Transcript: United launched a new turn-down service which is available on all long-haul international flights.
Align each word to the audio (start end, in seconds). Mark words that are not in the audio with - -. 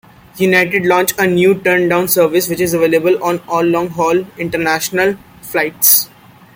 United 0.39 0.83
launched 0.83 1.13
a 1.19 1.27
new 1.27 1.53
turn-down 1.61 2.07
service 2.07 2.49
which 2.49 2.59
is 2.59 2.73
available 2.73 3.23
on 3.23 3.37
all 3.47 3.61
long-haul 3.63 4.25
international 4.39 5.15
flights. 5.43 6.09